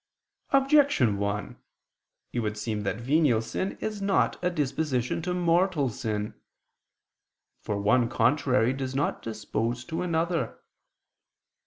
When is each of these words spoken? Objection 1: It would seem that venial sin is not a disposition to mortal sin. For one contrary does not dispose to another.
Objection 0.49 1.19
1: 1.19 1.61
It 2.33 2.39
would 2.39 2.57
seem 2.57 2.81
that 2.81 2.99
venial 2.99 3.39
sin 3.39 3.77
is 3.81 4.01
not 4.01 4.43
a 4.43 4.49
disposition 4.49 5.21
to 5.21 5.31
mortal 5.31 5.89
sin. 5.91 6.33
For 7.59 7.79
one 7.79 8.09
contrary 8.09 8.73
does 8.73 8.95
not 8.95 9.21
dispose 9.21 9.85
to 9.85 10.01
another. 10.01 10.57